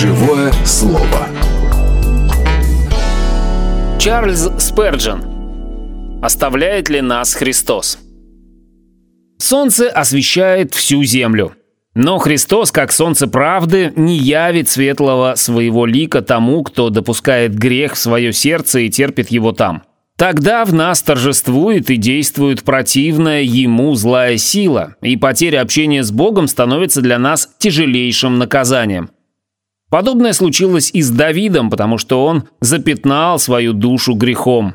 Живое 0.00 0.52
слово. 0.64 1.28
Чарльз 4.00 4.50
Сперджен. 4.58 5.22
Оставляет 6.20 6.88
ли 6.88 7.00
нас 7.00 7.34
Христос? 7.34 7.98
Солнце 9.38 9.88
освещает 9.88 10.74
всю 10.74 11.04
землю. 11.04 11.52
Но 11.94 12.18
Христос, 12.18 12.72
как 12.72 12.90
солнце 12.90 13.28
правды, 13.28 13.92
не 13.94 14.18
явит 14.18 14.68
светлого 14.68 15.36
своего 15.36 15.86
лика 15.86 16.22
тому, 16.22 16.64
кто 16.64 16.90
допускает 16.90 17.54
грех 17.54 17.94
в 17.94 17.98
свое 17.98 18.32
сердце 18.32 18.80
и 18.80 18.90
терпит 18.90 19.30
его 19.30 19.52
там. 19.52 19.84
Тогда 20.16 20.64
в 20.64 20.74
нас 20.74 21.02
торжествует 21.02 21.88
и 21.90 21.96
действует 21.96 22.64
противная 22.64 23.42
ему 23.42 23.94
злая 23.94 24.38
сила, 24.38 24.96
и 25.02 25.16
потеря 25.16 25.60
общения 25.60 26.02
с 26.02 26.10
Богом 26.10 26.48
становится 26.48 27.00
для 27.00 27.20
нас 27.20 27.48
тяжелейшим 27.58 28.38
наказанием. 28.38 29.10
Подобное 29.94 30.32
случилось 30.32 30.90
и 30.92 31.02
с 31.02 31.10
Давидом, 31.10 31.70
потому 31.70 31.98
что 31.98 32.24
он 32.26 32.48
запятнал 32.60 33.38
свою 33.38 33.72
душу 33.72 34.14
грехом. 34.14 34.74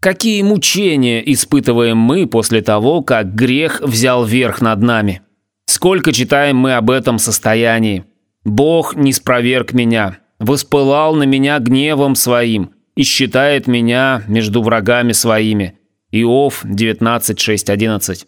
Какие 0.00 0.42
мучения 0.42 1.20
испытываем 1.32 1.98
мы 1.98 2.26
после 2.26 2.60
того, 2.60 3.02
как 3.02 3.36
грех 3.36 3.80
взял 3.80 4.24
верх 4.24 4.60
над 4.60 4.82
нами? 4.82 5.22
Сколько 5.66 6.12
читаем 6.12 6.56
мы 6.56 6.74
об 6.74 6.90
этом 6.90 7.20
состоянии? 7.20 8.06
Бог 8.44 8.96
не 8.96 9.12
спроверг 9.12 9.72
меня, 9.72 10.18
воспылал 10.40 11.14
на 11.14 11.22
меня 11.22 11.60
гневом 11.60 12.16
своим– 12.16 12.72
и 12.98 13.04
считает 13.04 13.68
меня 13.68 14.24
между 14.26 14.60
врагами 14.60 15.12
своими». 15.12 15.78
Иов 16.10 16.64
19.6.11. 16.64 18.26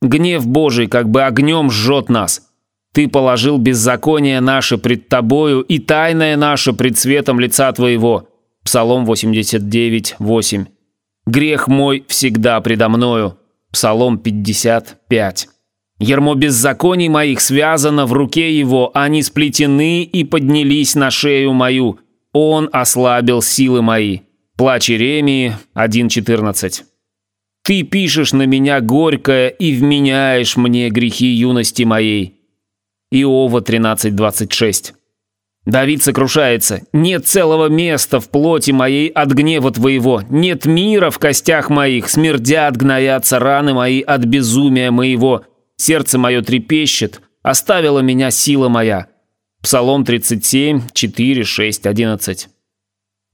«Гнев 0.00 0.46
Божий 0.46 0.86
как 0.86 1.08
бы 1.08 1.24
огнем 1.24 1.72
жжет 1.72 2.08
нас. 2.08 2.49
Ты 2.92 3.08
положил 3.08 3.58
беззаконие 3.58 4.40
наше 4.40 4.78
пред 4.78 5.08
тобою 5.08 5.60
и 5.60 5.78
тайное 5.78 6.36
наше 6.36 6.72
пред 6.72 6.98
светом 6.98 7.40
лица 7.40 7.72
твоего». 7.72 8.28
Псалом 8.64 9.10
89.8. 9.10 10.66
«Грех 11.26 11.68
мой 11.68 12.04
всегда 12.08 12.60
предо 12.60 12.88
мною». 12.88 13.36
Псалом 13.72 14.18
55. 14.18 15.48
Ермо 16.00 16.34
беззаконий 16.34 17.08
моих 17.08 17.40
связано 17.40 18.06
в 18.06 18.12
руке 18.12 18.58
его, 18.58 18.90
они 18.94 19.22
сплетены 19.22 20.02
и 20.02 20.24
поднялись 20.24 20.94
на 20.94 21.10
шею 21.10 21.52
мою. 21.52 22.00
Он 22.32 22.68
ослабил 22.72 23.42
силы 23.42 23.82
мои. 23.82 24.20
Плач 24.56 24.90
Иеремии 24.90 25.56
1.14. 25.74 26.82
Ты 27.62 27.82
пишешь 27.82 28.32
на 28.32 28.46
меня 28.46 28.80
горькое 28.80 29.50
и 29.50 29.74
вменяешь 29.74 30.56
мне 30.56 30.88
грехи 30.88 31.26
юности 31.26 31.82
моей. 31.82 32.39
Иова 33.10 33.60
13.26. 33.60 34.92
Давид 35.66 36.02
сокрушается. 36.02 36.82
«Нет 36.92 37.26
целого 37.26 37.68
места 37.68 38.18
в 38.20 38.30
плоти 38.30 38.70
моей 38.70 39.08
от 39.08 39.32
гнева 39.32 39.70
твоего, 39.70 40.22
нет 40.30 40.64
мира 40.64 41.10
в 41.10 41.18
костях 41.18 41.68
моих, 41.70 42.08
смердят, 42.08 42.76
гноятся 42.76 43.38
раны 43.38 43.74
мои 43.74 44.00
от 44.00 44.24
безумия 44.24 44.90
моего. 44.90 45.44
Сердце 45.76 46.18
мое 46.18 46.42
трепещет, 46.42 47.20
оставила 47.42 48.00
меня 48.00 48.30
сила 48.30 48.68
моя. 48.68 49.08
Псалом 49.62 50.04
37, 50.04 50.82
4, 50.92 51.44
6, 51.44 51.86
11. 51.86 52.48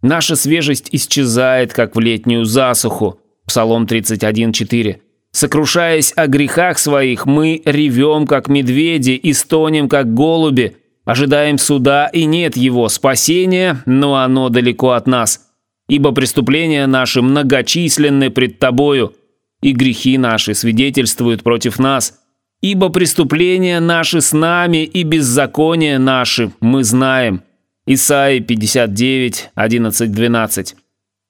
Наша 0.02 0.36
свежесть 0.36 0.88
исчезает, 0.92 1.72
как 1.72 1.94
в 1.94 2.00
летнюю 2.00 2.44
засуху. 2.44 3.20
Псалом 3.46 3.86
31, 3.86 4.52
4. 4.52 5.00
Сокрушаясь 5.36 6.14
о 6.16 6.28
грехах 6.28 6.78
своих, 6.78 7.26
мы 7.26 7.60
ревем, 7.66 8.26
как 8.26 8.48
медведи, 8.48 9.10
и 9.10 9.34
стонем, 9.34 9.86
как 9.86 10.14
голуби. 10.14 10.78
Ожидаем 11.04 11.58
суда, 11.58 12.06
и 12.06 12.24
нет 12.24 12.56
его 12.56 12.88
спасения, 12.88 13.82
но 13.84 14.16
оно 14.16 14.48
далеко 14.48 14.92
от 14.92 15.06
нас. 15.06 15.50
Ибо 15.90 16.12
преступления 16.12 16.86
наши 16.86 17.20
многочисленны 17.20 18.30
пред 18.30 18.58
тобою, 18.58 19.12
и 19.60 19.72
грехи 19.72 20.16
наши 20.16 20.54
свидетельствуют 20.54 21.42
против 21.42 21.78
нас. 21.78 22.18
Ибо 22.62 22.88
преступления 22.88 23.78
наши 23.78 24.22
с 24.22 24.32
нами 24.32 24.84
и 24.84 25.02
беззакония 25.02 25.98
наши 25.98 26.50
мы 26.60 26.82
знаем». 26.82 27.42
Исаии 27.84 28.38
59, 28.38 29.50
11, 29.54 30.12
12. 30.12 30.76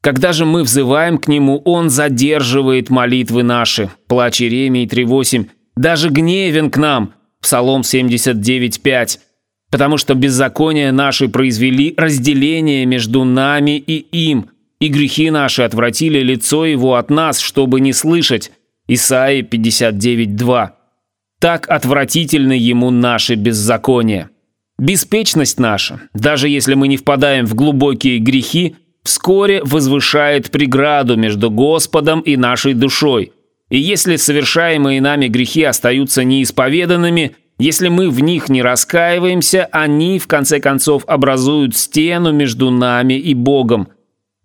Когда 0.07 0.33
же 0.33 0.45
мы 0.45 0.63
взываем 0.63 1.19
к 1.19 1.27
Нему, 1.27 1.61
Он 1.65 1.91
задерживает 1.91 2.91
молитвы 2.91 3.43
наши. 3.43 3.91
Плач 4.07 4.41
Иеремии 4.41 4.87
3.8. 4.87 5.49
Даже 5.75 6.11
гневен 6.11 6.71
к 6.71 6.77
нам. 6.77 7.15
Псалом 7.43 7.83
79, 7.83 8.83
5. 8.83 9.21
Потому 9.73 9.97
что 9.97 10.15
беззакония 10.15 10.93
наши 10.93 11.29
произвели 11.29 11.93
разделение 11.97 12.87
между 12.87 13.25
нами 13.25 13.79
и 13.79 13.97
им, 13.97 14.51
и 14.79 14.87
грехи 14.87 15.29
наши 15.31 15.63
отвратили 15.63 16.21
лицо 16.21 16.65
Его 16.65 16.95
от 16.95 17.11
нас, 17.11 17.41
чтобы 17.41 17.81
не 17.81 17.93
слышать. 17.93 18.53
Исаии 18.87 19.43
59, 19.43 20.37
2. 20.37 20.77
Так 21.41 21.69
отвратительны 21.69 22.53
ему 22.53 22.93
наши 22.93 23.35
беззакония. 23.35 24.31
Беспечность 24.79 25.59
наша, 25.59 26.03
даже 26.15 26.49
если 26.49 26.75
мы 26.75 26.87
не 26.87 26.97
впадаем 26.97 27.45
в 27.45 27.57
глубокие 27.57 28.21
грехи, 28.21 28.77
вскоре 29.07 29.63
возвышает 29.65 30.51
преграду 30.51 31.17
между 31.17 31.51
Господом 31.51 32.21
и 32.21 32.37
нашей 32.37 32.75
душой. 32.75 33.33
И 33.71 33.79
если 33.79 34.17
совершаемые 34.17 35.01
нами 35.01 35.29
грехи 35.29 35.65
остаются 35.65 36.23
неисповеданными, 36.23 37.35
если 37.59 37.89
мы 37.89 38.11
в 38.11 38.21
них 38.21 38.49
не 38.49 38.63
раскаиваемся, 38.63 39.67
они, 39.73 40.19
в 40.19 40.27
конце 40.27 40.61
концов, 40.61 41.05
образуют 41.07 41.75
стену 41.75 42.33
между 42.33 42.71
нами 42.71 43.15
и 43.15 43.35
Богом– 43.35 43.89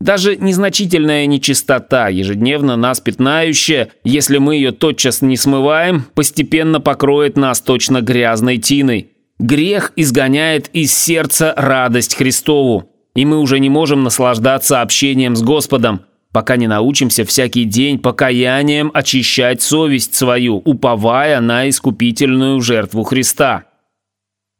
даже 0.01 0.35
незначительная 0.35 1.27
нечистота, 1.27 2.07
ежедневно 2.07 2.75
нас 2.75 2.99
пятнающая, 2.99 3.89
если 4.03 4.39
мы 4.39 4.55
ее 4.55 4.71
тотчас 4.71 5.21
не 5.21 5.37
смываем, 5.37 6.05
постепенно 6.15 6.81
покроет 6.81 7.37
нас 7.37 7.61
точно 7.61 8.01
грязной 8.01 8.57
тиной. 8.57 9.11
Грех 9.37 9.93
изгоняет 9.95 10.69
из 10.73 10.91
сердца 10.91 11.53
радость 11.55 12.15
Христову, 12.15 12.90
и 13.15 13.25
мы 13.25 13.39
уже 13.39 13.59
не 13.59 13.69
можем 13.69 14.03
наслаждаться 14.03 14.81
общением 14.81 15.35
с 15.35 15.43
Господом, 15.43 16.01
пока 16.31 16.55
не 16.55 16.67
научимся 16.67 17.25
всякий 17.25 17.65
день 17.65 17.99
покаянием 17.99 18.91
очищать 18.93 19.61
совесть 19.61 20.15
свою, 20.15 20.57
уповая 20.57 21.41
на 21.41 21.69
искупительную 21.69 22.61
жертву 22.61 23.03
Христа. 23.03 23.65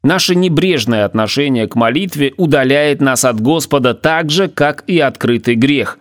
Наше 0.02 0.34
небрежное 0.34 1.04
отношение 1.04 1.68
к 1.68 1.76
молитве 1.76 2.34
удаляет 2.36 3.00
нас 3.00 3.24
от 3.24 3.40
Господа 3.40 3.94
так 3.94 4.30
же, 4.30 4.48
как 4.48 4.84
и 4.86 4.98
открытый 4.98 5.54
грех. 5.54 5.98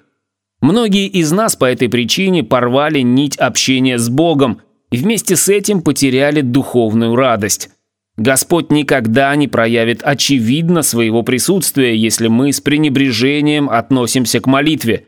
Многие 0.60 1.08
из 1.08 1.32
нас 1.32 1.56
по 1.56 1.66
этой 1.66 1.90
причине 1.90 2.44
порвали 2.44 3.00
нить 3.00 3.38
общения 3.38 3.98
с 3.98 4.10
Богом 4.10 4.62
и 4.92 4.98
вместе 4.98 5.36
с 5.36 5.50
этим 5.50 5.82
потеряли 5.82 6.42
духовную 6.42 7.16
радость. 7.16 7.71
Господь 8.18 8.72
никогда 8.72 9.36
не 9.36 9.48
проявит 9.48 10.02
очевидно 10.04 10.82
своего 10.82 11.24
присутствия, 11.24 11.96
если 11.96 12.28
мы 12.28 12.52
с 12.52 12.62
пренебрежением 12.62 13.70
относимся 13.70 14.40
к 14.40 14.48
молитве. 14.48 15.06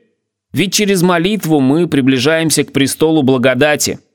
Ведь 0.54 0.74
через 0.74 1.02
молитву 1.02 1.60
мы 1.60 1.88
приближаемся 1.88 2.64
к 2.64 2.72
престолу 2.72 3.24
благодати– 3.24 4.00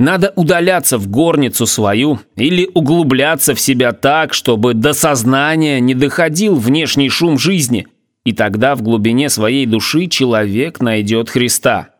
надо 0.00 0.32
удаляться 0.34 0.96
в 0.96 1.08
горницу 1.08 1.66
свою 1.66 2.20
или 2.34 2.70
углубляться 2.72 3.54
в 3.54 3.60
себя 3.60 3.92
так, 3.92 4.32
чтобы 4.32 4.72
до 4.72 4.94
сознания 4.94 5.78
не 5.78 5.94
доходил 5.94 6.56
внешний 6.56 7.10
шум 7.10 7.38
жизни, 7.38 7.86
и 8.24 8.32
тогда 8.32 8.76
в 8.76 8.82
глубине 8.82 9.28
своей 9.28 9.66
души 9.66 10.06
человек 10.06 10.80
найдет 10.80 11.28
Христа. 11.28 11.90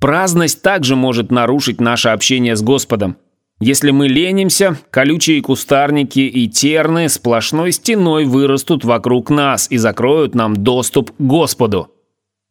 Праздность 0.00 0.62
также 0.62 0.94
может 0.94 1.32
нарушить 1.32 1.80
наше 1.80 2.10
общение 2.10 2.54
с 2.54 2.62
Господом. 2.62 3.16
Если 3.60 3.92
мы 3.92 4.08
ленимся, 4.08 4.76
колючие 4.90 5.40
кустарники 5.40 6.20
и 6.20 6.48
терны 6.48 7.08
сплошной 7.08 7.72
стеной 7.72 8.24
вырастут 8.24 8.84
вокруг 8.84 9.30
нас 9.30 9.70
и 9.70 9.76
закроют 9.76 10.34
нам 10.34 10.56
доступ 10.56 11.12
к 11.12 11.20
Господу. 11.20 11.90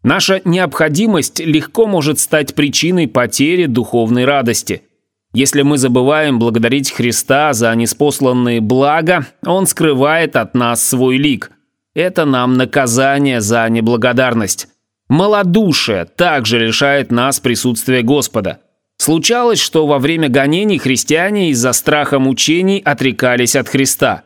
Наша 0.04 0.42
необходимость 0.44 1.40
легко 1.40 1.88
может 1.88 2.20
стать 2.20 2.56
причиной 2.56 3.08
потери 3.08 3.66
духовной 3.66 4.26
радости. 4.26 4.84
Если 5.34 5.62
мы 5.62 5.78
забываем 5.78 6.40
благодарить 6.40 6.92
Христа 6.92 7.54
за 7.54 7.74
неспосланные 7.74 8.62
блага, 8.62 9.28
Он 9.46 9.66
скрывает 9.66 10.36
от 10.36 10.54
нас 10.54 10.86
свой 10.86 11.18
лик. 11.18 11.52
Это 11.96 12.26
нам 12.26 12.56
наказание 12.56 13.42
за 13.42 13.68
неблагодарность. 13.70 14.68
Малодушие 15.10 16.06
также 16.06 16.60
лишает 16.60 17.12
нас 17.12 17.40
присутствия 17.40 18.02
Господа. 18.04 18.60
Случалось, 18.98 19.60
что 19.60 19.86
во 19.88 20.00
время 20.00 20.30
гонений 20.30 20.78
христиане 20.78 21.50
из-за 21.50 21.74
страха 21.74 22.20
мучений 22.20 22.80
отрекались 22.80 23.56
от 23.56 23.68
Христа. 23.68 24.24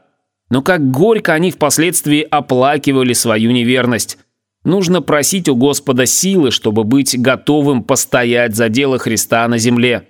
Но 0.49 0.61
как 0.61 0.91
горько 0.91 1.33
они 1.33 1.51
впоследствии 1.51 2.21
оплакивали 2.21 3.13
свою 3.13 3.51
неверность. 3.51 4.17
Нужно 4.63 5.01
просить 5.01 5.49
у 5.49 5.55
Господа 5.55 6.05
силы, 6.05 6.51
чтобы 6.51 6.83
быть 6.83 7.19
готовым 7.19 7.83
постоять 7.83 8.55
за 8.55 8.69
дело 8.69 8.97
Христа 8.99 9.47
на 9.47 9.57
земле. 9.57 10.07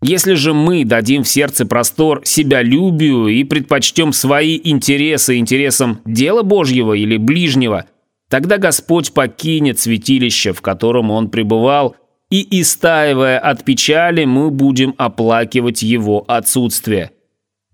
Если 0.00 0.34
же 0.34 0.54
мы 0.54 0.84
дадим 0.84 1.24
в 1.24 1.28
сердце 1.28 1.66
простор 1.66 2.20
себялюбию 2.24 3.26
и 3.26 3.42
предпочтем 3.42 4.12
свои 4.12 4.60
интересы 4.62 5.36
интересам 5.38 6.00
дела 6.04 6.42
Божьего 6.42 6.92
или 6.92 7.16
ближнего, 7.16 7.86
тогда 8.28 8.58
Господь 8.58 9.12
покинет 9.12 9.80
святилище, 9.80 10.52
в 10.52 10.62
котором 10.62 11.10
Он 11.10 11.30
пребывал, 11.30 11.96
и, 12.30 12.60
истаивая 12.60 13.38
от 13.38 13.64
печали, 13.64 14.24
мы 14.24 14.50
будем 14.50 14.94
оплакивать 14.98 15.82
Его 15.82 16.24
отсутствие. 16.28 17.12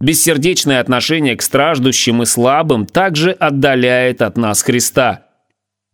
Бессердечное 0.00 0.80
отношение 0.80 1.36
к 1.36 1.42
страждущим 1.42 2.22
и 2.22 2.26
слабым 2.26 2.86
также 2.86 3.30
отдаляет 3.32 4.22
от 4.22 4.36
нас 4.36 4.62
Христа. 4.62 5.26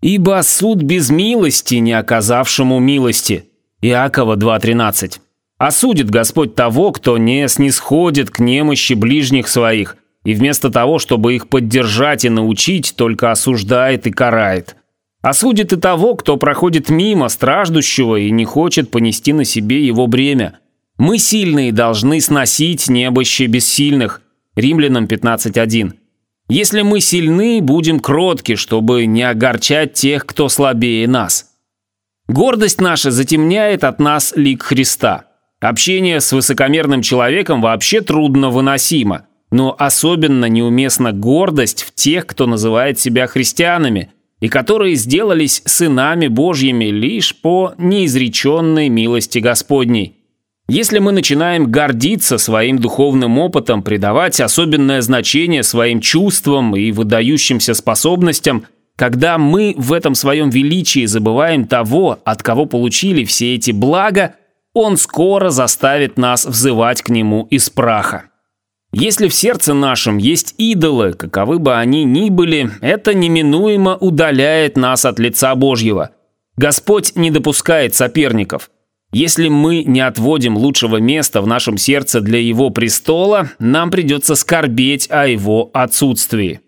«Ибо 0.02 0.40
суд 0.42 0.82
без 0.82 1.10
милости, 1.10 1.76
не 1.76 1.92
оказавшему 1.92 2.78
милости» 2.78 3.44
Иакова 3.82 4.36
2.13 4.36 5.20
Осудит 5.58 6.10
Господь 6.10 6.54
того, 6.54 6.90
кто 6.92 7.18
не 7.18 7.46
снисходит 7.48 8.30
к 8.30 8.38
немощи 8.38 8.94
ближних 8.94 9.46
своих, 9.46 9.96
и 10.24 10.32
вместо 10.32 10.70
того, 10.70 10.98
чтобы 10.98 11.34
их 11.34 11.48
поддержать 11.48 12.24
и 12.24 12.30
научить, 12.30 12.94
только 12.96 13.30
осуждает 13.30 14.06
и 14.06 14.10
карает. 14.10 14.76
Осудит 15.22 15.72
и 15.72 15.76
того, 15.76 16.14
кто 16.14 16.36
проходит 16.36 16.88
мимо 16.88 17.28
страждущего 17.28 18.16
и 18.16 18.30
не 18.30 18.44
хочет 18.44 18.90
понести 18.90 19.32
на 19.32 19.44
себе 19.44 19.84
его 19.84 20.06
бремя. 20.06 20.58
Мы 20.96 21.18
сильные 21.18 21.72
должны 21.72 22.20
сносить 22.20 22.88
небоще 22.88 23.46
бессильных. 23.46 24.22
Римлянам 24.56 25.04
15.1. 25.04 25.92
Если 26.48 26.82
мы 26.82 27.00
сильны, 27.00 27.60
будем 27.62 28.00
кротки, 28.00 28.56
чтобы 28.56 29.06
не 29.06 29.22
огорчать 29.22 29.92
тех, 29.92 30.26
кто 30.26 30.48
слабее 30.48 31.06
нас. 31.06 31.50
Гордость 32.26 32.80
наша 32.80 33.10
затемняет 33.10 33.84
от 33.84 34.00
нас 34.00 34.32
лик 34.34 34.62
Христа. 34.62 35.26
Общение 35.60 36.20
с 36.20 36.32
высокомерным 36.32 37.02
человеком 37.02 37.60
вообще 37.60 38.00
трудно 38.00 38.50
выносимо, 38.50 39.26
но 39.50 39.76
особенно 39.78 40.46
неуместна 40.46 41.12
гордость 41.12 41.82
в 41.82 41.94
тех, 41.94 42.26
кто 42.26 42.46
называет 42.46 42.98
себя 42.98 43.26
христианами, 43.26 44.10
и 44.40 44.48
которые 44.48 44.94
сделались 44.94 45.62
сынами 45.66 46.26
Божьими 46.26 46.86
лишь 46.86 47.36
по 47.36 47.74
неизреченной 47.78 48.88
милости 48.88 49.38
Господней. 49.38 50.16
Если 50.68 51.00
мы 51.00 51.12
начинаем 51.12 51.70
гордиться 51.70 52.38
своим 52.38 52.78
духовным 52.78 53.38
опытом, 53.38 53.82
придавать 53.82 54.40
особенное 54.40 55.00
значение 55.00 55.62
своим 55.62 56.00
чувствам 56.00 56.76
и 56.76 56.92
выдающимся 56.92 57.74
способностям, 57.74 58.64
когда 58.94 59.36
мы 59.36 59.74
в 59.76 59.92
этом 59.92 60.14
своем 60.14 60.48
величии 60.50 61.06
забываем 61.06 61.66
того, 61.66 62.20
от 62.24 62.42
кого 62.42 62.66
получили 62.66 63.24
все 63.24 63.56
эти 63.56 63.72
блага, 63.72 64.36
он 64.72 64.96
скоро 64.96 65.50
заставит 65.50 66.16
нас 66.16 66.46
взывать 66.46 67.02
к 67.02 67.08
Нему 67.08 67.48
из 67.50 67.68
праха. 67.68 68.29
Если 68.92 69.28
в 69.28 69.34
сердце 69.34 69.72
нашем 69.72 70.18
есть 70.18 70.54
идолы, 70.58 71.12
каковы 71.12 71.58
бы 71.58 71.76
они 71.76 72.04
ни 72.04 72.28
были, 72.28 72.70
это 72.80 73.14
неминуемо 73.14 73.96
удаляет 73.96 74.76
нас 74.76 75.04
от 75.04 75.18
лица 75.20 75.54
Божьего. 75.54 76.10
Господь 76.56 77.14
не 77.14 77.30
допускает 77.30 77.94
соперников. 77.94 78.70
Если 79.12 79.48
мы 79.48 79.84
не 79.84 80.00
отводим 80.00 80.56
лучшего 80.56 80.96
места 80.98 81.40
в 81.40 81.46
нашем 81.46 81.76
сердце 81.78 82.20
для 82.20 82.38
Его 82.38 82.70
престола, 82.70 83.50
нам 83.58 83.90
придется 83.90 84.34
скорбеть 84.34 85.08
о 85.10 85.26
Его 85.26 85.70
отсутствии. 85.72 86.60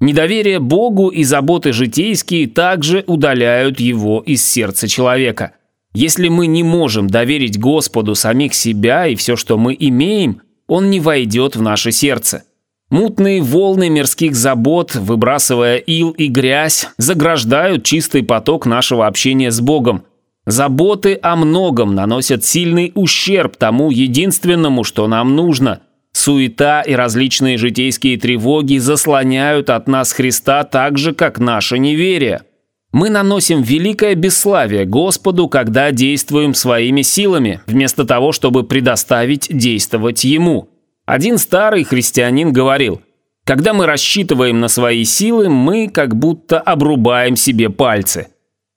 Недоверие 0.00 0.58
Богу 0.58 1.08
и 1.08 1.22
заботы 1.22 1.72
житейские 1.72 2.48
также 2.48 3.04
удаляют 3.06 3.78
Его 3.78 4.20
из 4.20 4.44
сердца 4.44 4.88
человека– 4.88 5.52
если 5.94 6.28
мы 6.28 6.46
не 6.46 6.62
можем 6.62 7.08
доверить 7.08 7.58
Господу 7.58 8.14
самих 8.14 8.54
себя 8.54 9.06
и 9.06 9.14
все, 9.14 9.36
что 9.36 9.58
мы 9.58 9.76
имеем, 9.78 10.40
Он 10.66 10.90
не 10.90 11.00
войдет 11.00 11.56
в 11.56 11.62
наше 11.62 11.92
сердце. 11.92 12.44
Мутные 12.90 13.40
волны 13.40 13.88
мирских 13.88 14.34
забот, 14.34 14.94
выбрасывая 14.94 15.78
ил 15.78 16.10
и 16.10 16.26
грязь, 16.28 16.88
заграждают 16.98 17.84
чистый 17.84 18.22
поток 18.22 18.66
нашего 18.66 19.06
общения 19.06 19.50
с 19.50 19.60
Богом. 19.60 20.04
Заботы 20.44 21.18
о 21.22 21.36
многом 21.36 21.94
наносят 21.94 22.44
сильный 22.44 22.92
ущерб 22.94 23.56
тому 23.56 23.90
единственному, 23.90 24.84
что 24.84 25.06
нам 25.06 25.36
нужно. 25.36 25.80
Суета 26.12 26.82
и 26.82 26.92
различные 26.92 27.56
житейские 27.56 28.18
тревоги 28.18 28.76
заслоняют 28.76 29.70
от 29.70 29.88
нас 29.88 30.12
Христа 30.12 30.62
так 30.64 30.98
же, 30.98 31.14
как 31.14 31.38
наше 31.38 31.78
неверие. 31.78 32.42
Мы 32.92 33.08
наносим 33.08 33.62
великое 33.62 34.14
бесславие 34.14 34.84
Господу, 34.84 35.48
когда 35.48 35.90
действуем 35.92 36.52
своими 36.52 37.00
силами, 37.00 37.62
вместо 37.66 38.04
того, 38.04 38.32
чтобы 38.32 38.64
предоставить 38.64 39.48
действовать 39.50 40.24
Ему. 40.24 40.68
Один 41.06 41.38
старый 41.38 41.84
христианин 41.84 42.52
говорил, 42.52 43.00
«Когда 43.44 43.72
мы 43.72 43.86
рассчитываем 43.86 44.60
на 44.60 44.68
свои 44.68 45.04
силы, 45.04 45.48
мы 45.48 45.88
как 45.88 46.14
будто 46.14 46.60
обрубаем 46.60 47.34
себе 47.34 47.70
пальцы». 47.70 48.28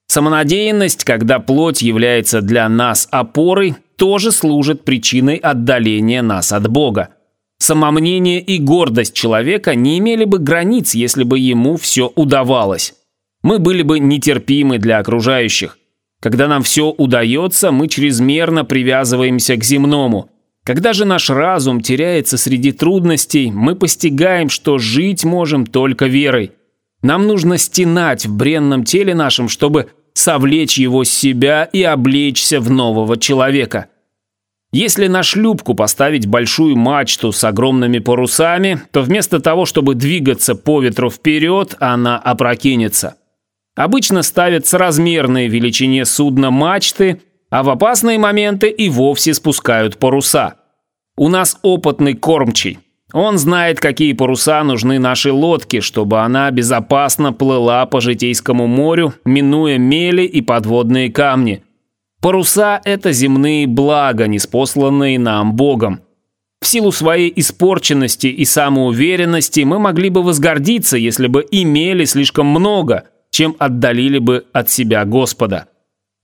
Самонадеянность, 0.08 1.04
когда 1.04 1.40
плоть 1.40 1.82
является 1.82 2.42
для 2.42 2.70
нас 2.70 3.10
опорой, 3.12 3.76
тоже 3.98 4.32
служит 4.32 4.86
причиной 4.86 5.36
отдаления 5.36 6.22
нас 6.22 6.54
от 6.54 6.70
Бога. 6.70 7.10
Самомнение 7.58 8.40
и 8.40 8.60
гордость 8.60 9.14
человека 9.14 9.76
не 9.76 9.98
имели 9.98 10.24
бы 10.24 10.40
границ, 10.40 10.94
если 10.96 11.24
бы 11.24 11.38
ему 11.38 11.76
все 11.76 12.12
удавалось 12.16 12.94
мы 13.46 13.60
были 13.60 13.84
бы 13.84 14.00
нетерпимы 14.00 14.80
для 14.80 14.98
окружающих. 14.98 15.78
Когда 16.20 16.48
нам 16.48 16.64
все 16.64 16.90
удается, 16.90 17.72
мы 17.72 17.88
чрезмерно 17.88 18.66
привязываемся 18.66 19.56
к 19.56 19.64
земному. 19.64 20.32
Когда 20.64 20.94
же 20.94 21.06
наш 21.06 21.30
разум 21.30 21.82
теряется 21.82 22.38
среди 22.40 22.72
трудностей, 22.72 23.52
мы 23.52 23.76
постигаем, 23.76 24.50
что 24.50 24.80
жить 24.80 25.24
можем 25.26 25.68
только 25.68 26.08
верой. 26.08 26.54
Нам 27.04 27.28
нужно 27.28 27.60
стенать 27.60 28.26
в 28.26 28.36
бренном 28.36 28.84
теле 28.84 29.14
нашем, 29.14 29.48
чтобы 29.48 29.90
совлечь 30.14 30.80
его 30.80 31.04
с 31.04 31.12
себя 31.12 31.66
и 31.66 31.84
облечься 31.84 32.60
в 32.60 32.72
нового 32.72 33.16
человека. 33.16 33.90
Если 34.72 35.06
на 35.06 35.22
шлюпку 35.22 35.76
поставить 35.76 36.26
большую 36.26 36.76
мачту 36.78 37.32
с 37.32 37.44
огромными 37.44 38.00
парусами, 38.00 38.82
то 38.92 39.04
вместо 39.04 39.40
того, 39.40 39.68
чтобы 39.68 39.94
двигаться 39.94 40.56
по 40.56 40.82
ветру 40.82 41.12
вперед, 41.12 41.76
она 41.80 42.18
опрокинется. 42.18 43.18
Обычно 43.76 44.24
ставят 44.24 44.66
соразмерные 44.66 45.50
величине 45.50 46.06
судна 46.06 46.50
мачты, 46.50 47.22
а 47.50 47.62
в 47.64 47.70
опасные 47.70 48.18
моменты 48.18 48.70
и 48.70 48.90
вовсе 48.90 49.34
спускают 49.34 49.98
паруса. 49.98 50.56
У 51.18 51.28
нас 51.28 51.60
опытный 51.62 52.14
кормчий. 52.14 52.80
Он 53.14 53.38
знает, 53.38 53.80
какие 53.80 54.14
паруса 54.14 54.64
нужны 54.64 54.98
нашей 55.00 55.32
лодке, 55.32 55.82
чтобы 55.82 56.22
она 56.22 56.50
безопасно 56.52 57.32
плыла 57.34 57.86
по 57.86 58.02
Житейскому 58.02 58.68
морю, 58.68 59.14
минуя 59.26 59.78
мели 59.78 60.24
и 60.24 60.42
подводные 60.42 61.12
камни. 61.12 61.64
Паруса– 62.22 62.82
это 62.84 63.12
земные 63.12 63.68
блага, 63.68 64.28
неспосланные 64.28 65.20
нам 65.20 65.54
Богом. 65.54 66.02
В 66.62 66.68
силу 66.68 66.92
своей 66.92 67.32
испорченности 67.36 68.28
и 68.28 68.44
самоуверенности 68.44 69.62
мы 69.62 69.80
могли 69.80 70.10
бы 70.10 70.24
возгордиться, 70.24 70.98
если 70.98 71.28
бы 71.28 71.46
имели 71.52 72.06
слишком 72.06 72.48
много– 72.48 73.04
чем 73.36 73.54
отдалили 73.60 74.20
бы 74.20 74.46
от 74.54 74.70
себя 74.70 75.04
Господа. 75.04 75.68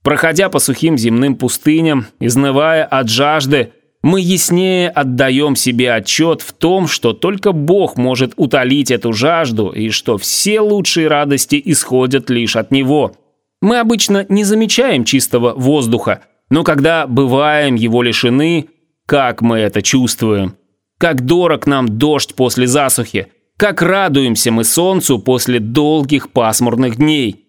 Проходя 0.02 0.48
по 0.48 0.58
сухим 0.58 0.96
земным 0.96 1.36
пустыням, 1.36 2.06
изнывая 2.20 2.86
от 2.86 3.10
жажды, 3.10 3.72
мы 4.02 4.22
яснее 4.22 4.88
отдаем 4.88 5.54
себе 5.54 5.92
отчет 5.92 6.40
в 6.40 6.54
том, 6.54 6.88
что 6.88 7.12
только 7.12 7.52
Бог 7.52 7.98
может 7.98 8.32
утолить 8.36 8.90
эту 8.90 9.12
жажду 9.12 9.68
и 9.68 9.90
что 9.90 10.16
все 10.16 10.60
лучшие 10.60 11.06
радости 11.06 11.60
исходят 11.62 12.30
лишь 12.30 12.56
от 12.56 12.70
Него. 12.70 13.12
Мы 13.60 13.78
обычно 13.78 14.24
не 14.30 14.44
замечаем 14.44 15.04
чистого 15.04 15.52
воздуха, 15.52 16.22
но 16.48 16.64
когда 16.64 17.06
бываем 17.06 17.74
его 17.74 18.02
лишены, 18.02 18.70
как 19.04 19.42
мы 19.42 19.58
это 19.58 19.82
чувствуем? 19.82 20.56
Как 20.96 21.26
дорог 21.26 21.66
нам 21.66 21.98
дождь 21.98 22.34
после 22.34 22.66
засухи, 22.66 23.28
как 23.62 23.80
радуемся 23.80 24.50
мы 24.50 24.64
солнцу 24.64 25.20
после 25.20 25.60
долгих 25.60 26.30
пасмурных 26.30 26.96
дней. 26.96 27.44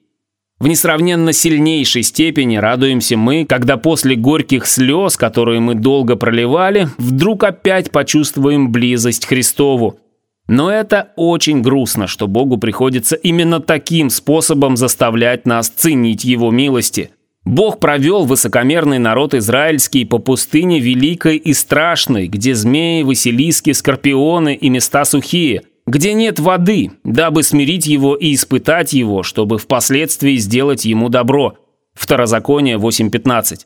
В 0.59 0.67
несравненно 0.67 1.33
сильнейшей 1.33 2.03
степени 2.03 2.57
радуемся 2.57 3.17
мы, 3.17 3.47
когда 3.47 3.77
после 3.77 4.15
горьких 4.15 4.67
слез, 4.67 5.17
которые 5.17 5.59
мы 5.59 5.73
долго 5.73 6.15
проливали, 6.15 6.87
вдруг 6.99 7.43
опять 7.43 7.89
почувствуем 7.89 8.71
близость 8.71 9.25
Христову. 9.25 9.97
Но 10.47 10.69
это 10.69 11.13
очень 11.15 11.63
грустно, 11.63 12.05
что 12.05 12.27
Богу 12.27 12.59
приходится 12.59 13.15
именно 13.15 13.59
таким 13.59 14.11
способом 14.11 14.77
заставлять 14.77 15.47
нас 15.47 15.67
ценить 15.67 16.23
Его 16.23 16.51
милости. 16.51 17.09
Бог 17.43 17.79
провел 17.79 18.25
высокомерный 18.25 18.99
народ 18.99 19.33
израильский 19.33 20.05
по 20.05 20.19
пустыне 20.19 20.79
великой 20.79 21.37
и 21.37 21.55
страшной, 21.55 22.27
где 22.27 22.53
змеи, 22.53 23.01
василиски, 23.01 23.71
скорпионы 23.71 24.53
и 24.53 24.69
места 24.69 25.05
сухие– 25.05 25.63
где 25.85 26.13
нет 26.13 26.39
воды, 26.39 26.91
дабы 27.03 27.43
смирить 27.43 27.87
его 27.87 28.15
и 28.15 28.33
испытать 28.33 28.93
его, 28.93 29.23
чтобы 29.23 29.57
впоследствии 29.57 30.37
сделать 30.37 30.85
ему 30.85 31.09
добро. 31.09 31.57
Второзаконие 31.93 32.77
8.15. 32.77 33.65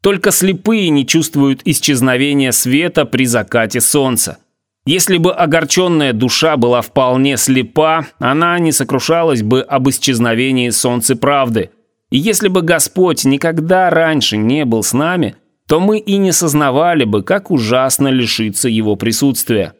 Только 0.00 0.32
слепые 0.32 0.90
не 0.90 1.06
чувствуют 1.06 1.62
исчезновения 1.64 2.50
света 2.50 3.06
при 3.06 3.24
закате 3.24 3.80
солнца. 3.80 4.38
Если 4.84 5.16
бы 5.16 5.32
огорченная 5.32 6.12
душа 6.12 6.58
была 6.58 6.82
вполне 6.82 7.38
слепа, 7.38 8.06
она 8.18 8.58
не 8.58 8.70
сокрушалась 8.70 9.42
бы 9.42 9.62
об 9.62 9.88
исчезновении 9.88 10.68
солнца 10.68 11.16
правды. 11.16 11.70
И 12.10 12.18
если 12.18 12.48
бы 12.48 12.60
Господь 12.60 13.24
никогда 13.24 13.88
раньше 13.88 14.36
не 14.36 14.66
был 14.66 14.82
с 14.82 14.92
нами, 14.92 15.36
то 15.66 15.80
мы 15.80 15.98
и 15.98 16.18
не 16.18 16.32
сознавали 16.32 17.04
бы, 17.04 17.22
как 17.22 17.50
ужасно 17.50 18.08
лишиться 18.08 18.68
его 18.68 18.96
присутствия. 18.96 19.72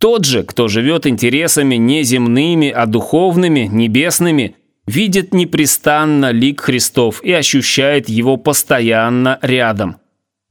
Тот 0.00 0.24
же, 0.24 0.44
кто 0.44 0.66
живет 0.66 1.06
интересами 1.06 1.74
не 1.74 2.04
земными, 2.04 2.70
а 2.70 2.86
духовными, 2.86 3.68
небесными, 3.70 4.56
видит 4.86 5.34
непрестанно 5.34 6.30
лик 6.30 6.62
Христов 6.62 7.22
и 7.22 7.30
ощущает 7.32 8.08
его 8.08 8.38
постоянно 8.38 9.38
рядом. 9.42 9.98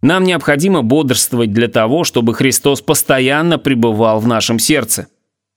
Нам 0.03 0.24
необходимо 0.24 0.84
бодрствовать 0.84 1.51
для 1.51 1.68
того, 1.68 2.03
чтобы 2.03 2.36
Христос 2.36 2.82
постоянно 2.82 3.58
пребывал 3.58 4.20
в 4.20 4.27
нашем 4.27 4.60
сердце. 4.60 5.08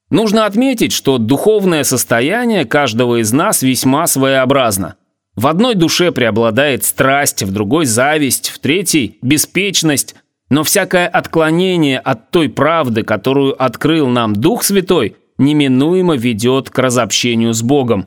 Нужно 0.09 0.47
отметить, 0.47 0.93
что 0.93 1.19
духовное 1.19 1.85
состояние 1.85 2.65
каждого 2.65 3.21
из 3.21 3.31
нас 3.33 3.63
весьма 3.63 4.07
своеобразно. 4.07 4.97
В 5.37 5.47
одной 5.47 5.75
душе 5.75 6.13
преобладает 6.13 6.85
страсть, 6.85 7.43
в 7.43 7.53
другой– 7.53 7.85
зависть, 7.87 8.49
в 8.49 8.59
третьей– 8.59 9.19
беспечность, 9.23 10.15
но 10.53 10.65
всякое 10.65 11.09
отклонение 11.09 11.99
от 11.99 12.31
той 12.31 12.51
правды, 12.51 13.05
которую 13.05 13.61
открыл 13.61 14.09
нам 14.09 14.35
Дух 14.35 14.65
Святой, 14.65 15.17
неминуемо 15.39 16.15
ведет 16.15 16.69
к 16.69 16.79
разобщению 16.79 17.55
с 17.55 17.63
Богом. 17.63 18.07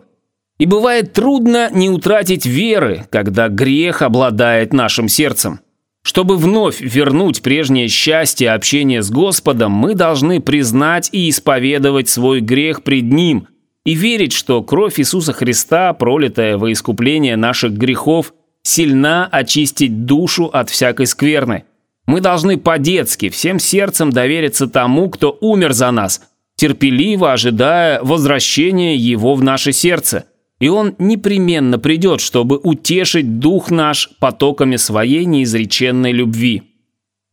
И 0.60 0.68
бывает 0.68 1.12
трудно 1.12 1.72
не 1.72 1.90
утратить 1.90 2.46
веры, 2.46 3.08
когда 3.10 3.50
грех 3.50 4.04
обладает 4.04 4.74
нашим 4.74 5.08
сердцем. 5.08 5.60
Чтобы 6.04 6.38
вновь 6.38 6.82
вернуть 6.82 7.42
прежнее 7.42 7.88
счастье 7.88 8.52
общения 8.52 9.02
с 9.02 9.10
Господом, 9.10 9.72
мы 9.72 9.96
должны 9.96 10.40
признать 10.40 11.10
и 11.12 11.32
исповедовать 11.32 12.10
свой 12.10 12.42
грех 12.42 12.84
пред 12.84 13.06
Ним 13.06 13.48
и 13.86 13.96
верить, 13.96 14.34
что 14.34 14.62
кровь 14.62 15.00
Иисуса 15.00 15.34
Христа, 15.34 15.94
пролитая 15.94 16.60
во 16.60 16.72
искупление 16.72 17.38
наших 17.38 17.72
грехов, 17.72 18.36
сильна 18.62 19.28
очистить 19.32 20.06
душу 20.06 20.46
от 20.46 20.70
всякой 20.70 21.08
скверны– 21.08 21.64
мы 22.06 22.22
должны 22.22 22.58
по-детски 22.58 23.30
всем 23.30 23.60
сердцем 23.60 24.12
довериться 24.12 24.68
тому, 24.68 25.10
кто 25.10 25.38
умер 25.42 25.74
за 25.74 25.92
нас, 25.92 26.22
терпеливо 26.56 27.34
ожидая 27.34 28.02
возвращения 28.02 28.96
его 28.96 29.36
в 29.36 29.44
наше 29.44 29.72
сердце. 29.72 30.26
И 30.60 30.70
он 30.70 30.96
непременно 31.00 31.80
придет, 31.80 32.22
чтобы 32.22 32.58
утешить 32.58 33.40
дух 33.40 33.72
наш 33.72 34.10
потоками 34.20 34.78
своей 34.78 35.26
неизреченной 35.26 36.14
любви. 36.14 36.64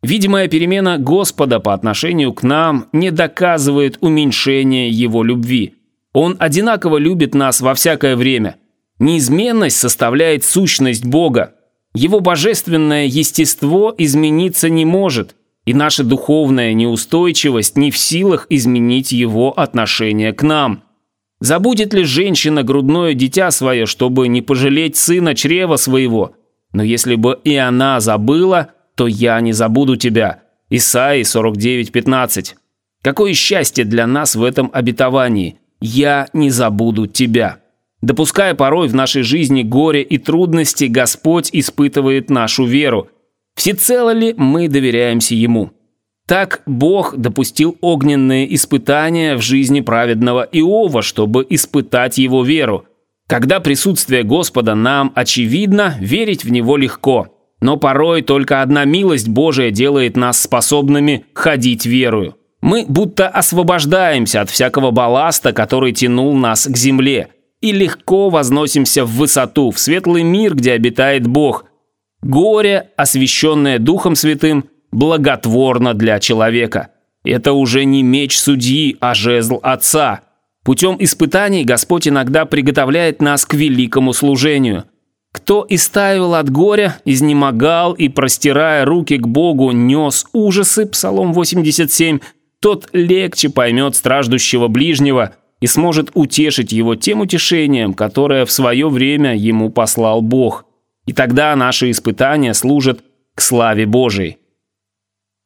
Видимая 0.02 0.49
перемена 0.49 0.99
Господа 0.99 1.61
по 1.61 1.73
отношению 1.73 2.33
к 2.33 2.43
нам 2.43 2.88
не 2.93 3.12
доказывает 3.12 3.99
уменьшения 4.00 4.91
Его 4.91 5.23
любви. 5.23 5.75
Он 6.12 6.37
одинаково 6.41 6.99
любит 6.99 7.35
нас 7.35 7.61
во 7.61 7.75
всякое 7.75 8.17
время. 8.17 8.57
Неизменность 8.99 9.76
составляет 9.76 10.45
сущность 10.45 11.05
Бога, 11.05 11.55
его 11.95 12.21
божественное 12.21 13.07
естество 13.07 13.95
измениться 13.99 14.69
не 14.69 14.85
может, 14.85 15.37
и 15.67 15.75
наша 15.75 16.05
духовная 16.05 16.73
неустойчивость 16.73 17.77
не 17.77 17.91
в 17.91 17.99
силах 17.99 18.47
изменить 18.49 19.13
его 19.13 19.53
отношение 19.59 20.33
к 20.33 20.43
нам. 20.43 20.83
Забудет 21.41 21.93
ли 21.93 22.05
женщина 22.05 22.63
грудное 22.63 23.15
дитя 23.15 23.51
свое, 23.51 23.87
чтобы 23.87 24.29
не 24.29 24.43
пожалеть 24.43 24.97
сына 24.97 25.35
чрева 25.35 25.77
своего? 25.77 26.37
Но 26.73 26.83
если 26.83 27.17
бы 27.17 27.39
и 27.45 27.57
она 27.57 28.01
забыла, 28.01 28.71
то 28.95 29.07
я 29.07 29.41
не 29.41 29.53
забуду 29.53 29.97
тебя. 29.97 30.43
Исаии 30.71 31.23
49.15. 31.23 32.55
Какое 33.03 33.35
счастье 33.35 33.85
для 33.85 34.07
нас 34.07 34.37
в 34.37 34.45
этом 34.45 34.71
обетовании. 34.73 35.59
Я 35.81 36.29
не 36.33 36.51
забуду 36.51 37.07
тебя. 37.07 37.62
Допуская 38.03 38.55
порой 38.55 38.89
в 38.89 38.95
нашей 38.95 39.23
жизни 39.23 39.63
горе 39.63 40.03
и 40.03 40.19
трудности, 40.19 40.85
Господь 40.85 41.51
испытывает 41.53 42.31
нашу 42.31 42.65
веру. 42.65 43.09
Всецело 43.55 44.13
ли 44.13 44.35
мы 44.37 44.69
доверяемся 44.69 45.37
Ему? 45.37 45.71
Так 46.27 46.63
Бог 46.67 47.17
допустил 47.17 47.77
огненные 47.81 48.53
испытания 48.55 49.37
в 49.37 49.41
жизни 49.41 49.81
праведного 49.81 50.49
Иова, 50.51 51.03
чтобы 51.03 51.47
испытать 51.49 52.19
его 52.19 52.43
веру. 52.43 52.87
Когда 53.29 53.61
присутствие 53.61 54.25
Господа 54.25 54.75
нам 54.75 55.13
очевидно, 55.15 55.95
верить 56.01 56.45
в 56.45 56.51
Него 56.51 56.77
легко. 56.77 57.29
Но 57.61 57.77
порой 57.77 58.23
только 58.23 58.63
одна 58.63 58.85
милость 58.85 59.29
Божия 59.29 59.71
делает 59.71 60.17
нас 60.17 60.41
способными 60.41 61.25
ходить 61.35 61.87
верою. 61.87 62.35
Мы 62.61 62.85
будто 62.89 63.29
освобождаемся 63.29 64.41
от 64.41 64.51
всякого 64.51 64.91
балласта, 64.91 65.53
который 65.53 65.93
тянул 65.93 66.35
нас 66.35 66.67
к 66.67 66.77
земле– 66.77 67.29
и 67.62 67.71
легко 67.73 68.28
возносимся 68.28 69.07
в 69.07 69.12
высоту, 69.12 69.71
в 69.71 69.78
светлый 69.78 70.25
мир, 70.25 70.54
где 70.54 70.73
обитает 70.73 71.26
Бог. 71.26 71.64
Горе, 72.21 72.90
освященное 72.97 73.78
Духом 73.78 74.16
Святым, 74.16 74.66
благотворно 74.90 75.95
для 75.95 76.21
человека. 76.21 76.88
Это 77.25 77.52
уже 77.52 77.85
не 77.85 78.02
меч 78.02 78.37
судьи, 78.37 78.97
а 79.00 79.14
жезл 79.14 79.61
Отца. 79.62 80.23
Путем 80.64 80.97
испытаний 80.99 81.64
Господь 81.64 82.07
иногда 82.07 82.45
приготовляет 82.45 83.23
нас 83.23 83.47
к 83.47 83.54
великому 83.54 84.12
служению. 84.12 84.85
Кто 85.33 85.64
истаивал 85.69 86.35
от 86.35 86.50
горя, 86.50 86.99
изнемогал 87.04 87.95
и, 87.95 88.09
простирая 88.09 88.85
руки 88.85 89.16
к 89.16 89.26
Богу, 89.26 89.71
нес 89.71 90.26
ужасы, 90.33 90.85
Псалом 90.87 91.33
87, 91.33 92.19
тот 92.61 92.88
легче 92.92 93.49
поймет 93.49 93.95
страждущего 93.95 94.66
ближнего– 94.66 95.37
и 95.62 95.66
сможет 95.69 96.11
утешить 96.14 96.73
его 96.73 96.97
тем 96.97 97.21
утешением, 97.21 97.95
которое 97.95 98.45
в 98.45 98.50
свое 98.50 98.88
время 98.88 99.37
ему 99.37 99.71
послал 99.71 100.21
Бог. 100.21 100.64
И 101.07 101.12
тогда 101.12 101.54
наши 101.54 101.92
испытания 101.92 102.52
служат 102.52 103.04
к 103.37 103.40
славе 103.40 103.87
Божией. 103.87 104.38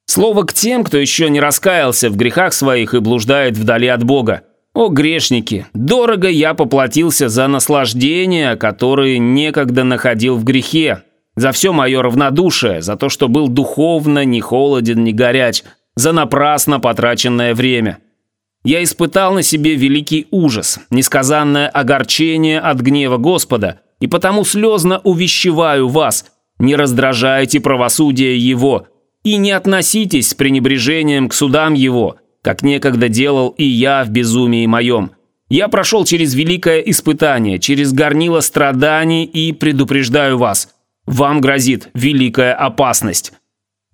Слово 0.06 0.44
к 0.44 0.54
тем, 0.54 0.84
кто 0.84 0.96
еще 0.96 1.28
не 1.28 1.38
раскаялся 1.38 2.08
в 2.08 2.16
грехах 2.16 2.54
своих 2.54 2.94
и 2.94 3.00
блуждает 3.00 3.58
вдали 3.58 3.88
от 3.88 4.04
Бога. 4.04 4.44
О, 4.72 4.88
грешники, 4.88 5.66
дорого 5.74 6.28
я 6.28 6.54
поплатился 6.54 7.28
за 7.28 7.46
наслаждения, 7.46 8.56
которые 8.56 9.18
некогда 9.18 9.84
находил 9.84 10.36
в 10.36 10.44
грехе, 10.44 11.02
за 11.34 11.52
все 11.52 11.74
мое 11.74 12.00
равнодушие, 12.00 12.80
за 12.80 12.96
то, 12.96 13.10
что 13.10 13.28
был 13.28 13.48
духовно 13.48 14.24
ни 14.24 14.40
холоден, 14.40 15.04
ни 15.04 15.12
горяч, 15.12 15.62
за 15.94 16.12
напрасно 16.12 16.80
потраченное 16.80 17.54
время. 17.54 17.98
Я 18.66 18.82
испытал 18.82 19.32
на 19.32 19.44
себе 19.44 19.76
великий 19.76 20.26
ужас, 20.32 20.80
несказанное 20.90 21.68
огорчение 21.68 22.58
от 22.58 22.80
гнева 22.80 23.16
Господа, 23.16 23.78
и 24.00 24.08
потому 24.08 24.44
слезно 24.44 24.98
увещеваю 25.04 25.86
вас, 25.86 26.26
не 26.58 26.74
раздражайте 26.74 27.60
правосудие 27.60 28.36
Его 28.36 28.88
и 29.22 29.36
не 29.36 29.52
относитесь 29.52 30.30
с 30.30 30.34
пренебрежением 30.34 31.28
к 31.28 31.34
судам 31.34 31.74
Его, 31.74 32.16
как 32.42 32.62
некогда 32.62 33.08
делал 33.08 33.50
и 33.50 33.62
я 33.62 34.02
в 34.02 34.10
безумии 34.10 34.66
моем. 34.66 35.12
Я 35.48 35.68
прошел 35.68 36.04
через 36.04 36.34
великое 36.34 36.80
испытание, 36.80 37.60
через 37.60 37.92
горнило 37.92 38.40
страданий 38.40 39.26
и 39.26 39.52
предупреждаю 39.52 40.38
вас. 40.38 40.70
Вам 41.06 41.40
грозит 41.40 41.88
великая 41.94 42.52
опасность. 42.52 43.32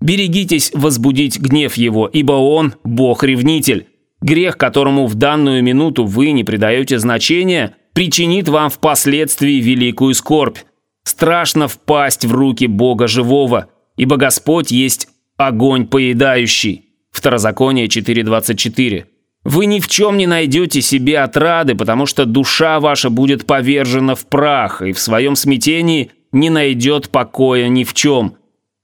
Берегитесь 0.00 0.70
возбудить 0.72 1.38
гнев 1.38 1.74
Его, 1.74 2.08
ибо 2.08 2.32
Он– 2.32 2.74
Бог-ревнитель, 2.84 3.88
Грех, 4.22 4.56
которому 4.56 5.06
в 5.06 5.16
данную 5.16 5.62
минуту 5.62 6.04
вы 6.04 6.30
не 6.30 6.44
придаете 6.44 6.98
значения, 6.98 7.74
причинит 7.92 8.48
вам 8.48 8.70
впоследствии 8.70 9.60
великую 9.60 10.14
скорбь. 10.14 10.58
Страшно 11.04 11.66
впасть 11.66 12.24
в 12.24 12.32
руки 12.32 12.66
Бога 12.66 13.08
живого, 13.08 13.68
ибо 13.96 14.16
Господь 14.16 14.70
есть 14.70 15.08
огонь 15.36 15.86
поедающий. 15.86 16.84
Второзаконие 17.10 17.88
4.24. 17.88 19.04
Вы 19.44 19.66
ни 19.66 19.80
в 19.80 19.88
чем 19.88 20.16
не 20.16 20.28
найдете 20.28 20.80
себе 20.80 21.18
отрады, 21.18 21.74
потому 21.74 22.06
что 22.06 22.24
душа 22.24 22.78
ваша 22.78 23.10
будет 23.10 23.44
повержена 23.44 24.14
в 24.14 24.26
прах, 24.26 24.82
и 24.82 24.92
в 24.92 25.00
своем 25.00 25.34
смятении 25.34 26.12
не 26.30 26.48
найдет 26.48 27.10
покоя 27.10 27.66
ни 27.66 27.82
в 27.82 27.92
чем. 27.92 28.36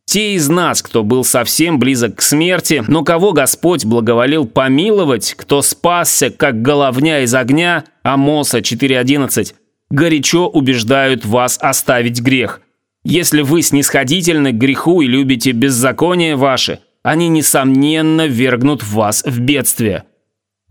Те 0.08 0.36
из 0.36 0.48
нас, 0.48 0.80
кто 0.80 1.04
был 1.04 1.22
совсем 1.22 1.78
близок 1.78 2.16
к 2.16 2.22
смерти, 2.22 2.82
но 2.88 3.04
кого 3.04 3.32
Господь 3.34 3.84
благоволил 3.84 4.46
помиловать, 4.46 5.34
кто 5.36 5.60
спасся, 5.60 6.30
как 6.30 6.62
головня 6.62 7.20
из 7.20 7.34
огня, 7.34 7.84
Амоса 8.02 8.60
4.11, 8.60 9.52
горячо 9.90 10.48
убеждают 10.48 11.26
вас 11.26 11.58
оставить 11.60 12.22
грех. 12.22 12.62
Если 13.04 13.42
вы 13.42 13.60
снисходительны 13.60 14.52
к 14.52 14.56
греху 14.56 15.02
и 15.02 15.06
любите 15.06 15.52
беззаконие 15.52 16.36
ваше, 16.36 16.80
они, 17.02 17.28
несомненно, 17.28 18.26
вергнут 18.26 18.82
вас 18.82 19.22
в 19.26 19.40
бедствие. 19.40 20.04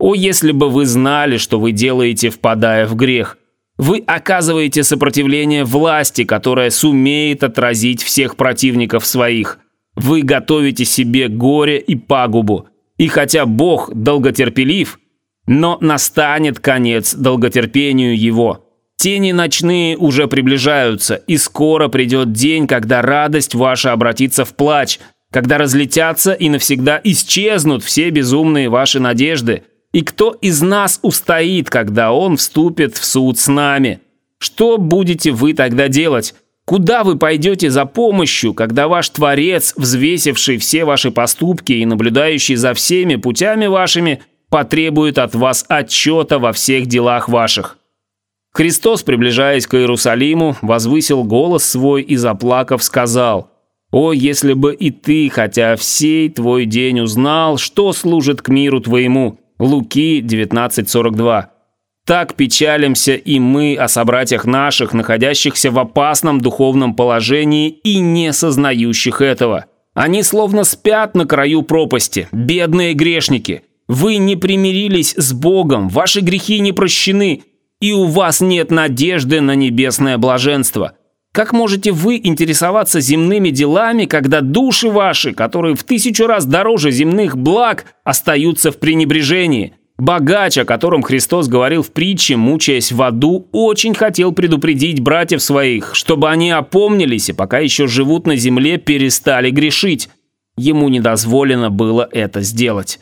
О, 0.00 0.16
если 0.16 0.50
бы 0.50 0.68
вы 0.68 0.84
знали, 0.84 1.36
что 1.36 1.60
вы 1.60 1.70
делаете, 1.70 2.30
впадая 2.30 2.88
в 2.88 2.96
грех! 2.96 3.37
Вы 3.78 4.02
оказываете 4.06 4.82
сопротивление 4.82 5.64
власти, 5.64 6.24
которая 6.24 6.70
сумеет 6.70 7.44
отразить 7.44 8.02
всех 8.02 8.36
противников 8.36 9.06
своих. 9.06 9.60
Вы 9.94 10.22
готовите 10.22 10.84
себе 10.84 11.28
горе 11.28 11.78
и 11.78 11.94
пагубу. 11.94 12.68
И 12.98 13.06
хотя 13.06 13.46
Бог 13.46 13.94
долготерпелив, 13.94 14.98
но 15.46 15.78
настанет 15.80 16.58
конец 16.58 17.14
долготерпению 17.14 18.18
его. 18.18 18.64
Тени 18.96 19.30
ночные 19.30 19.96
уже 19.96 20.26
приближаются, 20.26 21.14
и 21.14 21.36
скоро 21.36 21.86
придет 21.86 22.32
день, 22.32 22.66
когда 22.66 23.00
радость 23.00 23.54
ваша 23.54 23.92
обратится 23.92 24.44
в 24.44 24.54
плач, 24.56 24.98
когда 25.30 25.56
разлетятся 25.56 26.32
и 26.32 26.48
навсегда 26.48 27.00
исчезнут 27.04 27.84
все 27.84 28.10
безумные 28.10 28.68
ваши 28.68 28.98
надежды. 28.98 29.62
И 29.92 30.02
кто 30.02 30.32
из 30.32 30.60
нас 30.60 31.00
устоит, 31.02 31.70
когда 31.70 32.12
он 32.12 32.36
вступит 32.36 32.96
в 32.96 33.04
суд 33.04 33.38
с 33.38 33.48
нами? 33.48 34.00
Что 34.38 34.78
будете 34.78 35.32
вы 35.32 35.54
тогда 35.54 35.88
делать? 35.88 36.34
Куда 36.66 37.02
вы 37.02 37.16
пойдете 37.16 37.70
за 37.70 37.86
помощью, 37.86 38.52
когда 38.52 38.88
ваш 38.88 39.08
Творец, 39.08 39.72
взвесивший 39.76 40.58
все 40.58 40.84
ваши 40.84 41.10
поступки 41.10 41.72
и 41.72 41.86
наблюдающий 41.86 42.56
за 42.56 42.74
всеми 42.74 43.16
путями 43.16 43.66
вашими, 43.66 44.20
потребует 44.50 45.16
от 45.16 45.34
вас 45.34 45.64
отчета 45.68 46.38
во 46.38 46.52
всех 46.52 46.86
делах 46.86 47.30
ваших? 47.30 47.78
Христос, 48.52 49.02
приближаясь 49.02 49.66
к 49.66 49.74
Иерусалиму, 49.74 50.56
возвысил 50.60 51.24
голос 51.24 51.64
свой 51.64 52.02
и, 52.02 52.16
заплакав, 52.16 52.82
сказал, 52.82 53.50
«О, 53.90 54.12
если 54.12 54.52
бы 54.52 54.74
и 54.74 54.90
ты, 54.90 55.30
хотя 55.30 55.76
всей 55.76 56.28
твой 56.28 56.66
день 56.66 57.00
узнал, 57.00 57.56
что 57.56 57.94
служит 57.94 58.42
к 58.42 58.48
миру 58.48 58.80
твоему». 58.80 59.38
Луки 59.58 60.20
19.42. 60.20 61.46
Так 62.06 62.34
печалимся 62.34 63.14
и 63.14 63.38
мы 63.38 63.76
о 63.76 63.88
собратьях 63.88 64.44
наших, 64.46 64.92
находящихся 64.94 65.70
в 65.70 65.78
опасном 65.78 66.40
духовном 66.40 66.94
положении 66.94 67.68
и 67.68 67.98
не 67.98 68.32
сознающих 68.32 69.20
этого. 69.20 69.66
Они 69.94 70.22
словно 70.22 70.64
спят 70.64 71.14
на 71.14 71.26
краю 71.26 71.62
пропасти, 71.62 72.28
бедные 72.30 72.94
грешники. 72.94 73.62
Вы 73.88 74.16
не 74.16 74.36
примирились 74.36 75.14
с 75.16 75.32
Богом, 75.32 75.88
ваши 75.88 76.20
грехи 76.20 76.60
не 76.60 76.72
прощены, 76.72 77.42
и 77.80 77.92
у 77.92 78.04
вас 78.04 78.40
нет 78.40 78.70
надежды 78.70 79.40
на 79.40 79.54
небесное 79.54 80.18
блаженство. 80.18 80.92
Как 81.38 81.52
можете 81.52 81.92
вы 81.92 82.16
интересоваться 82.16 82.98
земными 82.98 83.50
делами, 83.50 84.06
когда 84.06 84.40
души 84.40 84.90
ваши, 84.90 85.32
которые 85.32 85.76
в 85.76 85.84
тысячу 85.84 86.26
раз 86.26 86.44
дороже 86.44 86.90
земных 86.90 87.38
благ, 87.38 87.84
остаются 88.02 88.72
в 88.72 88.80
пренебрежении? 88.80 89.74
Богач, 89.98 90.58
о 90.58 90.64
котором 90.64 91.02
Христос 91.02 91.46
говорил 91.46 91.84
в 91.84 91.92
притче, 91.92 92.34
мучаясь 92.34 92.90
в 92.90 93.00
аду, 93.00 93.46
очень 93.52 93.94
хотел 93.94 94.32
предупредить 94.32 94.98
братьев 94.98 95.40
своих, 95.40 95.94
чтобы 95.94 96.28
они 96.28 96.50
опомнились 96.50 97.28
и 97.28 97.32
пока 97.32 97.60
еще 97.60 97.86
живут 97.86 98.26
на 98.26 98.34
земле, 98.34 98.76
перестали 98.76 99.50
грешить. 99.50 100.08
Ему 100.56 100.88
не 100.88 100.98
дозволено 100.98 101.70
было 101.70 102.08
это 102.10 102.40
сделать. 102.40 102.98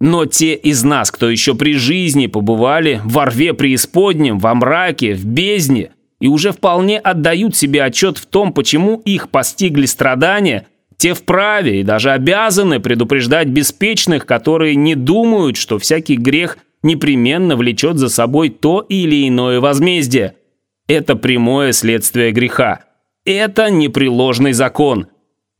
Но 0.00 0.26
те 0.26 0.52
из 0.52 0.84
нас, 0.84 1.10
кто 1.10 1.30
еще 1.30 1.54
при 1.54 1.72
жизни 1.72 2.26
побывали 2.26 3.00
в 3.06 3.24
рве 3.24 3.54
преисподнем, 3.54 4.38
во 4.38 4.54
мраке, 4.54 5.14
в 5.14 5.24
бездне, 5.24 5.92
и 6.20 6.28
уже 6.28 6.52
вполне 6.52 6.98
отдают 6.98 7.56
себе 7.56 7.82
отчет 7.82 8.18
в 8.18 8.26
том, 8.26 8.52
почему 8.52 8.96
их 9.04 9.30
постигли 9.30 9.86
страдания, 9.86 10.66
те 10.96 11.14
вправе 11.14 11.80
и 11.80 11.82
даже 11.82 12.10
обязаны 12.10 12.78
предупреждать 12.78 13.48
беспечных, 13.48 14.26
которые 14.26 14.76
не 14.76 14.94
думают, 14.94 15.56
что 15.56 15.78
всякий 15.78 16.16
грех 16.16 16.58
непременно 16.82 17.56
влечет 17.56 17.96
за 17.96 18.08
собой 18.08 18.50
то 18.50 18.80
или 18.80 19.26
иное 19.26 19.60
возмездие. 19.60 20.34
Это 20.86 21.16
прямое 21.16 21.72
следствие 21.72 22.32
греха. 22.32 22.84
Это 23.24 23.70
непреложный 23.70 24.52
закон. 24.52 25.06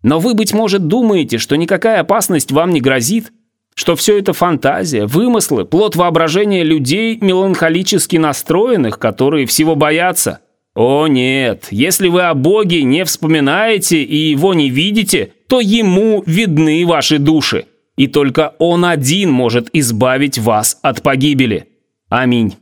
Но 0.02 0.18
вы, 0.18 0.34
быть 0.34 0.52
может, 0.52 0.86
думаете, 0.86 1.38
что 1.38 1.56
никакая 1.56 2.00
опасность 2.00 2.52
вам 2.52 2.72
не 2.72 2.80
грозит– 2.80 3.32
что 3.74 3.96
все 3.96 4.18
это 4.18 4.34
фантазия, 4.34 5.06
вымыслы, 5.06 5.64
плод 5.64 5.96
воображения 5.96 6.62
людей, 6.62 7.16
меланхолически 7.18 8.16
настроенных, 8.16 8.98
которые 8.98 9.46
всего 9.46 9.74
боятся. 9.74 10.40
О 10.82 11.08
нет, 11.08 11.66
если 11.70 12.08
вы 12.08 12.22
о 12.22 12.32
Боге 12.32 12.84
не 12.84 13.04
вспоминаете 13.04 14.02
и 14.02 14.16
его 14.16 14.54
не 14.54 14.70
видите, 14.70 15.34
то 15.46 15.60
ему 15.60 16.22
видны 16.24 16.86
ваши 16.86 17.18
души, 17.18 17.66
и 17.98 18.06
только 18.06 18.54
он 18.58 18.86
один 18.86 19.30
может 19.30 19.68
избавить 19.74 20.38
вас 20.38 20.78
от 20.80 21.02
погибели. 21.02 21.68
Аминь. 22.08 22.54